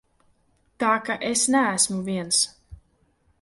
Tā 0.83 0.93
ka 1.09 1.17
es 1.33 1.43
neesmu 1.57 2.01
viens. 2.09 2.41